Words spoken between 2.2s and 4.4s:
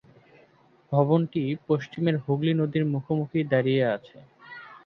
হুগলি নদীর মুখোমুখি দাঁড়িয়ে আছে।